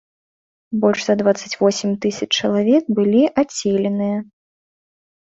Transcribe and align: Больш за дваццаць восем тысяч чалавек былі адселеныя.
Больш 0.85 0.99
за 1.09 1.15
дваццаць 1.19 1.59
восем 1.61 1.93
тысяч 2.07 2.29
чалавек 2.39 2.83
былі 2.99 3.23
адселеныя. 3.45 4.17